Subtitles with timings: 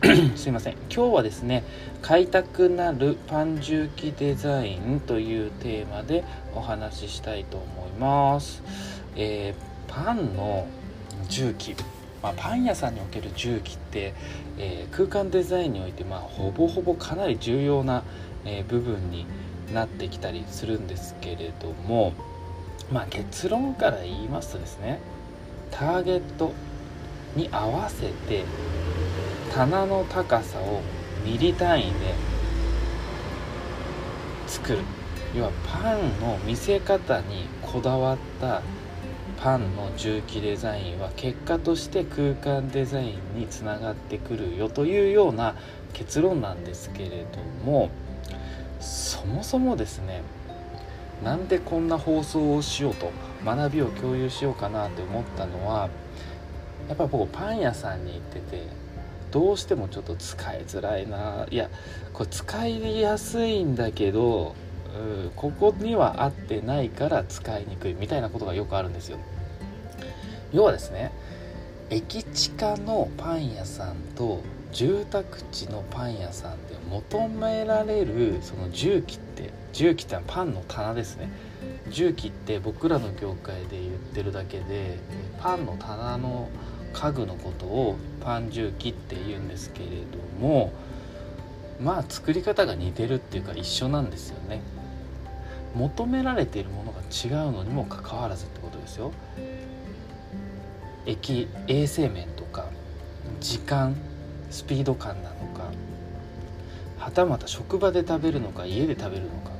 [0.34, 0.74] すいません。
[0.90, 1.62] 今日はですね
[2.00, 8.62] 買いたくなるパン重機デザインというテーマでお話ししたいと思います、
[9.14, 10.66] えー、パンの
[11.28, 11.76] 重機
[12.22, 14.14] まあ、パン屋さんにおける重機って、
[14.58, 18.02] えー、空間デザインにおいて、まあ、ほぼほぼかなり重要な、
[18.44, 19.26] えー、部分に
[19.72, 22.12] なってきたりするんですけれども、
[22.92, 24.98] まあ、結論から言いますとですね
[25.70, 26.52] ターゲット
[27.36, 28.44] に合わせて
[29.50, 30.80] 棚の高さを
[31.24, 32.14] ミリ単位で
[34.46, 34.78] 作る。
[35.34, 38.62] 要はパンの見せ方にこだわった
[39.36, 45.54] パンの重機デザインは結果として空間デザインにつながってくるよというような
[45.92, 47.90] 結論なんですけれども
[48.80, 50.22] そもそもですね
[51.22, 53.12] なんでこんな放送をしようと
[53.44, 55.88] 学びを共有しようかなって思ったのは
[56.88, 58.64] やっぱ僕パン屋さんに行ってて
[59.30, 61.46] どうしてもちょっと使いづらいな。
[61.50, 61.70] いや
[62.12, 64.54] これ使いやすいんだけど
[65.26, 69.18] うここには合ってないから使いにくいみたいなことがよくあるんですよ。
[70.52, 71.12] 要はですね
[71.90, 74.42] 駅地下のパン屋さんと
[74.72, 81.30] 住宅地のパン屋さんで求められるその重機って重機ってのはパンの棚ですね。
[81.88, 84.98] 重機って僕らの業界で言ってるだけで
[85.40, 86.48] パンの棚の
[86.92, 90.72] 家具のことをパン重機って言うんですけれども
[91.80, 94.60] まあ作り方が似てるっていうか一緒なんですよね。
[95.74, 99.12] 求められているものが違うのにもかかわらずってことですよ。
[101.06, 102.66] 駅衛生面とか
[103.40, 103.96] 時間
[104.50, 105.70] スピード感なのか
[106.98, 109.50] はたまた職場で食べるのか家で食べるのか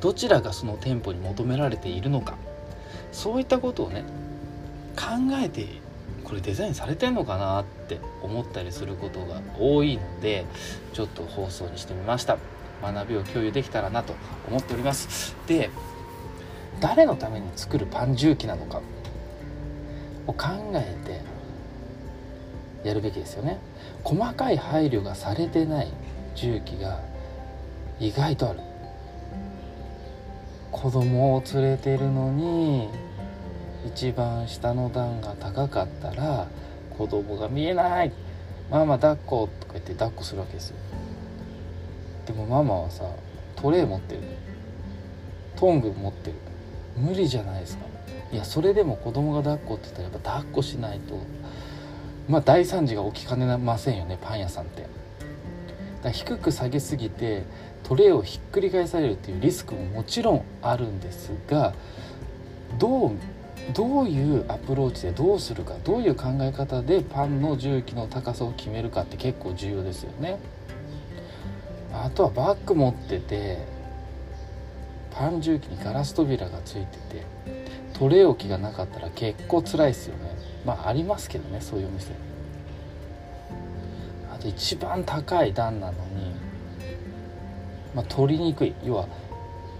[0.00, 2.36] どちらがその店舗に求められているのか
[3.12, 4.04] そういったことをね
[4.94, 5.04] 考
[5.42, 5.66] えて
[6.26, 10.44] これデザインされてんのかなって思ったりすることが多いので
[10.92, 12.36] ちょっと放送にしてみました。
[12.82, 14.14] 学びを共有できたらなと
[14.48, 15.36] 思っております。
[15.46, 15.70] で
[16.80, 18.82] 誰のために作るパン重機なのか
[20.26, 20.96] を考え
[22.82, 23.58] てやるべきですよね。
[24.02, 25.92] 細かい配慮がされてない
[26.34, 27.00] 重機が
[28.00, 28.60] 意外とある。
[30.72, 32.90] 子供を連れてるのに
[33.86, 36.48] 一番下の段が高かったら
[36.96, 38.12] 子供が見えない。
[38.70, 40.76] ママ抱っことか言って抱っこするわけですよ。
[42.26, 43.04] でもママはさ
[43.54, 44.22] トレー持ってる。
[45.56, 46.36] トング持ってる。
[46.96, 47.86] 無理じゃないですか。
[48.32, 51.18] いやそれでも子供が抱っこって言ったらやっぱ抱っこしないと。
[52.28, 54.86] まあ大惨事が起きかねませんよねパン屋さんって。
[56.02, 57.44] だ低く下げすぎて
[57.84, 61.72] トレーをひっくり返されるっていうリスクももちろんあるんですが
[62.78, 63.12] どう
[63.74, 70.38] どういうアプローチでどうするかどういう考え方でパンの重機の高さを決めるかって結構重要ですよね。
[71.92, 73.58] あとはバッグ持ってて
[75.10, 77.26] パン重機にガラス扉がついてて
[77.94, 80.36] トレー置きがなかったら結構辛いですよね。
[80.64, 82.12] まあありますけどねそういうお店。
[84.32, 86.34] あと一番高い段なのに、
[87.94, 88.74] まあ、取りにくい。
[88.84, 89.06] 要は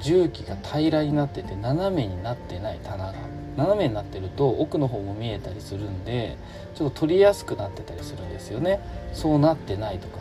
[0.00, 3.12] 重機が平らになってて斜めになってない棚が
[3.56, 6.36] 斜めになってると奥の方も見えたりするんで
[6.74, 8.80] ちょっと取りやすくなってたりするんですよね。
[9.12, 10.18] そうなってないとか。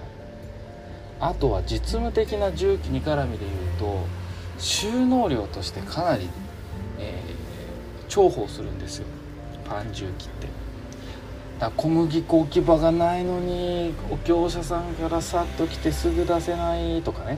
[1.19, 4.05] あとは実務的な重機に絡みで言うと
[4.57, 6.29] 収納量としてかなり、
[6.99, 9.05] えー、重宝するんですよ。
[9.67, 10.47] パン重機って。
[11.59, 17.37] だ小麦粉置き場がないのにお業者さんからさっと来てすぐ出せないとかね。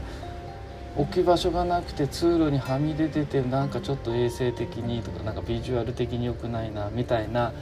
[0.98, 7.54] 置き場所がなくて通路にはみ出ててなんかちょっと衛生的にとかなんかビジュアル的に良くないなみたいな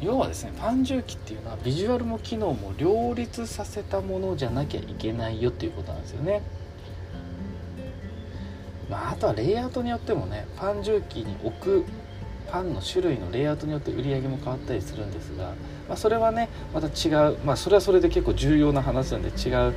[0.00, 6.42] 要はですねパン重機っていうのはビジュアルも機能も両立させたものじゃなきゃいけないよっていうことなんですよね。
[8.88, 11.84] まあ、あとはレイアウトによってもねパン重機に置く
[12.50, 15.52] パンの種類のレイアウトによって売り上げも変わったりするんですが、
[15.88, 19.74] まあ、それはねまた違う、まあ、それはそれで結構重要な話なんで違う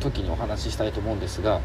[0.00, 1.60] 時にお話ししたいと思うんですが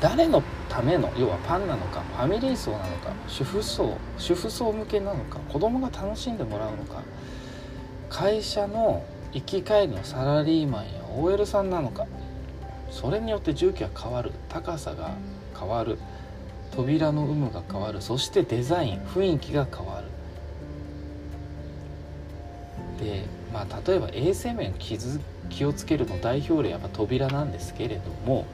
[0.00, 7.02] 誰のための要はパンなのかファミリー層なのか主婦層主婦層向けなのか子供が楽しんでもらうのか
[8.08, 12.06] 会社の行き帰りのサラリーマンや OL さんなのか
[12.90, 14.32] それによって重機は変わる。
[14.48, 15.12] 高さが
[15.58, 15.98] 変わる。
[16.72, 18.02] 扉の有無が変わる。
[18.02, 20.02] そしてデザイン雰囲気が変わ
[22.98, 23.04] る。
[23.04, 24.98] でまあ例えば衛生面気
[25.48, 28.44] 気をつけるの代表例は扉なんですけれども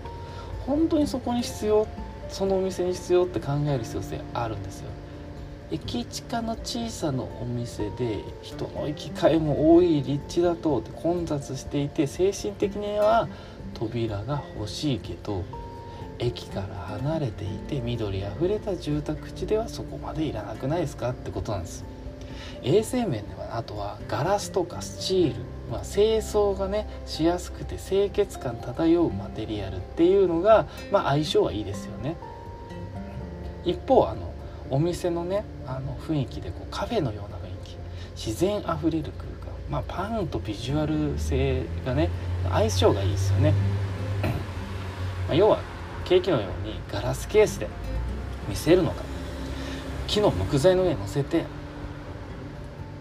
[0.67, 1.87] 本当にそこに必要
[2.29, 4.89] そのお店に必要って考える必要性あるんですよ。
[5.71, 13.29] 駅近の小さなお店で人の行き交いも多い立地だと混雑していて精神的には
[13.75, 15.43] 扉が欲しいけど
[16.21, 16.67] 駅から
[16.99, 21.11] 離れていて緑あふれた住宅地ではそこまでいらなくないですか？
[21.11, 21.85] ってことなんです。
[22.63, 25.41] 衛生面ではあとはガラスとかスチール、
[25.71, 32.17] まあ、清掃がねしやすくて清潔感漂うマテリアルっていうのが、まあ、相性はいいですよね。
[33.65, 34.33] 一方あの
[34.71, 37.77] お店のねあの雰囲気でこうカフェのような雰囲気
[38.27, 42.11] 自然あふれる空間まあパンとビジュアル性がね
[42.51, 43.53] 相性がいいですよね。
[45.29, 45.59] まあ要は
[46.05, 47.69] ケーキのようにガラスケースで
[48.49, 49.03] 見せるのか
[50.07, 51.45] 木の木材の上に乗せて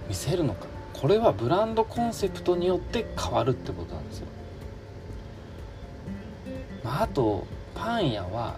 [0.07, 0.67] 見せるのか。
[0.93, 4.27] これはブランドコンセプトによって変わるってことなんですよ。
[6.83, 8.57] まあ、あとパン屋は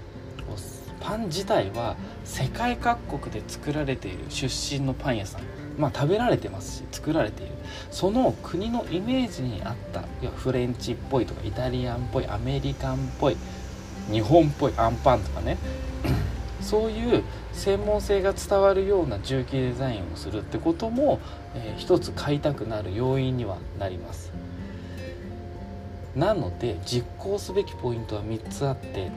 [0.99, 1.95] パン自体は
[2.25, 5.41] 世界各国で作られている出身のパン屋さん。
[5.77, 7.53] まあ食べられてますし作られている。
[7.91, 13.37] その国のイメージに合ったいやフレンチっぽいとかイタリアンっぽいアメリカンっぽい
[14.11, 15.57] 日本っぽいアンパンとかね。
[16.61, 17.23] そういう
[17.53, 21.19] 専門性が伝わるような重機デザインをするってことも、
[21.55, 24.31] えー、一つ買いたくなる要因にはなります。
[26.15, 29.11] なので実行すべきポイントは3つあって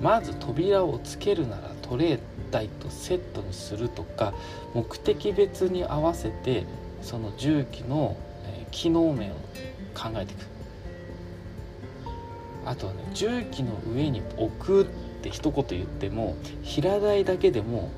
[0.00, 2.20] まず扉をつけるならトレー
[2.52, 4.34] 台とセットにするとか
[4.72, 6.64] 目的別に合わせて
[7.02, 8.16] その重機の、
[8.70, 9.34] 機能面を
[9.94, 10.46] 考えていく。
[12.64, 14.86] あとはね重機の上に置く
[15.26, 17.90] って一言言っても平台だけでも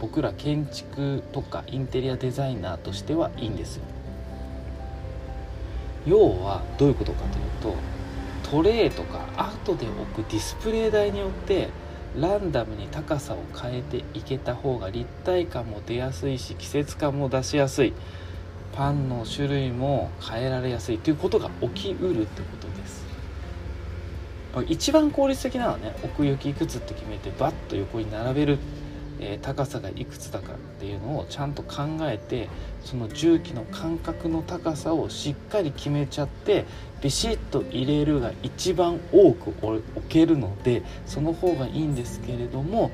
[0.00, 3.82] 僕ら建築とかインテリアデザイナーとしてはいいんですよ。
[6.06, 7.74] 要はどういうことかというと
[8.48, 11.68] トレーとか後で置くディスプレイ台によって
[12.16, 17.92] ランダムに高さを変えていけた方が立体感も出やすいし季節感も出しやすい。
[18.72, 23.05] パンの種類も変えられやすいということが起きうるってことです。
[24.62, 28.58] 一番効率的なのはね奥行きいくつって決めてバッと横に並べる、
[29.20, 32.48] えー、高さがいくつだかっていうのをちゃんと考えて
[32.84, 36.64] その重機の間隔の高さをしっかり決めちゃって
[37.02, 42.90] ビシッと入れるが一番多く置けるのでその方がいいんですけれども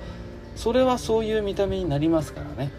[0.56, 2.70] それはそういう見た目になりますからね。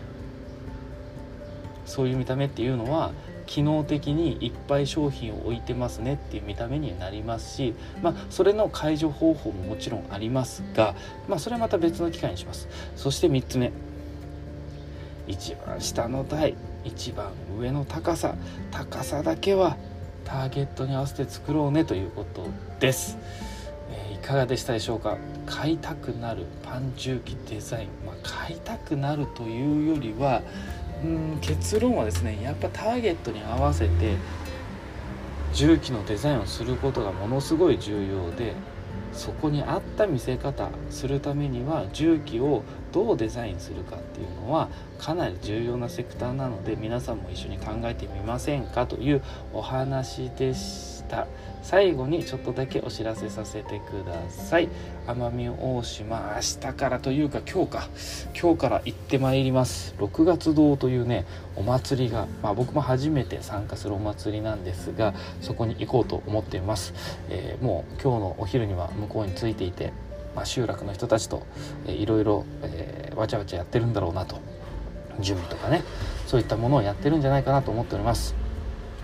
[1.85, 3.11] そういう見た目っていうのは
[3.45, 10.95] 機能的にいっぱい商品を置いてますねっていう見た目になりますし、まあ、それの解除方法ももちろんありますが、
[11.27, 12.67] まあ、それはまた別の機会にします。
[12.95, 13.71] そして3つ目。
[15.27, 16.55] 一番下の台。
[16.85, 18.35] 一番上の高さ。
[18.71, 19.77] 高さだけは
[20.25, 22.47] ターゲットに合わせて作ろうねということ
[22.79, 23.17] です、
[23.91, 25.17] えー、いかがでしたでしょうか？
[25.45, 30.41] 買いたくなるパン重機デザイン、まあ、買いたくなるというよりは
[31.03, 34.15] うん結論はですねやっぱターゲットに合わせて
[35.53, 38.53] 重機のデザインをすることがものすごい重要で
[39.11, 49.21] そこに合った見せ方するためには重機をどうデザインするかっていうのはかなり重要なセクターなので皆さんも一緒に考えてみませんかという
[49.53, 51.27] お話でした。
[51.61, 54.69] 最後にちょっとだけお知らせさせてください。
[55.07, 56.41] 奄美大島明
[56.71, 57.87] 日からというか今日か。
[58.39, 59.93] 今日から行ってまいります。
[59.99, 66.93] 6月堂というねお祭りが、まあ、僕も初めて参加するお祭りなんですがそこに行こうと思っています、
[67.29, 69.93] えー、もう今日のお昼には向こうに着いていて
[70.35, 71.45] まあ、集落の人たちと、
[71.85, 72.43] いろいろ、
[73.15, 74.39] わちゃわちゃやってるんだろうなと。
[75.19, 75.83] 準備とかね
[76.27, 78.42] そういったものをやってるんじゃないかなと思っております。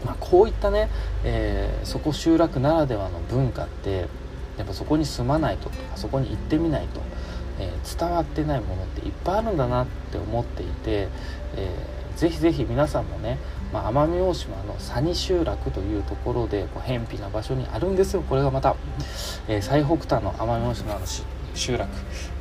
[0.06, 0.90] まあ、こういったね、
[1.24, 4.08] えー、そこ集落ならではの文化って
[4.58, 7.02] やっぱそこに住まないととかそこに行ってみないと、
[7.60, 11.08] えー、伝わってないものっていっぱいあるんだなって思っていて、
[11.56, 13.38] えー、ぜひぜひ皆さんもね、
[13.72, 18.22] まあ、奄美大島の佐仁集落というところでこう偏僻な場所にあるんですよ。
[18.22, 18.76] これがまた、
[19.48, 21.02] え、最北端の奄美大島の
[21.54, 21.90] 集落、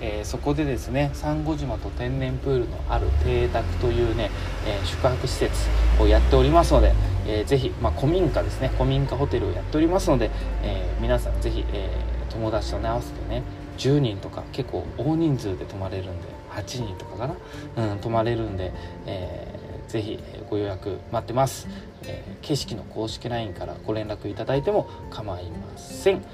[0.01, 4.31] えー、そこでですね珊瑚島と天然プールのある邸宅というね、
[4.67, 5.69] えー、宿泊施設
[6.01, 6.93] をやっておりますので、
[7.29, 8.69] えー、ぜひ、まあ、古民家ですね。
[8.69, 10.31] 古民家ホテルをやっておりますので、
[10.63, 13.43] えー、皆さんぜひ、えー、友達とね合わせてね
[13.77, 17.27] 10人とか結構大人数で泊まれるんで8人とかか
[17.77, 18.73] な、うん、泊まれるんで、
[19.07, 20.19] えー、ぜひ
[20.51, 21.69] ご予約待ってます、
[22.05, 26.25] えー、景色の公式 LINE からご連絡いただいても構いません。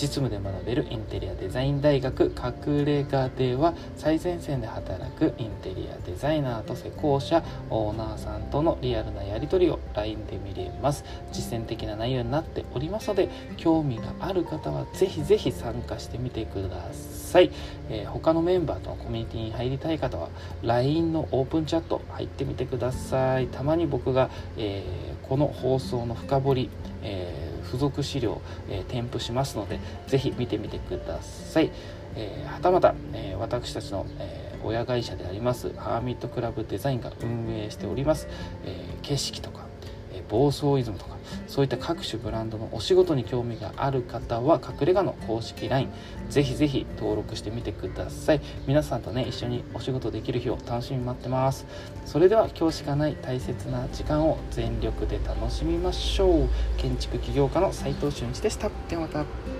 [0.00, 11.04] 実務で学べるインテリアデザイン大学隠れ家では最前線で働くインテリアデザイナーと施工者オーナーさんとのリアルなやり取りを LINE で見れます。
[11.32, 13.28] 実践的な内容になっておりますので
[13.58, 17.50] 興味がある方はぜひぜひ参加してみてください、
[17.90, 20.30] えー、他のメンバーとのコミュニティに入りたい方は
[20.62, 23.48] LINE のオープンチャット入ってみてください。
[23.48, 26.70] たまに僕が、えー、この放送の深掘り、
[27.02, 31.70] えー付属資料、えー、添付しますので、ぜひ見てみてください。
[32.16, 38.26] えー、はたまた、えー、私たちの、えー、親会社でありますハーミットクラブデザインが運営しております、
[38.64, 39.66] え景色とか、
[40.12, 45.88] え暴走イズムとかそういった各種ブランドのお仕事に興味がある方は隠れ家の公式 LINE
[46.28, 48.40] ぜひぜひ登録してみてください。
[48.66, 51.66] 皆さんとね一緒にお仕事できる日を楽しみに待ってます。
[52.04, 56.48] それでは今日しかない大切な時間を全力で楽しみましょう。
[56.76, 58.70] 建築起業家の斉藤俊一でした。
[58.88, 59.59] ではまた。